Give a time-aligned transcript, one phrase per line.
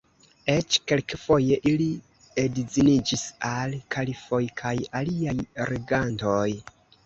[0.51, 1.87] Eĉ kelkfoje ili
[2.45, 5.39] edziniĝis al kalifoj kaj aliaj
[5.75, 6.45] regantoj.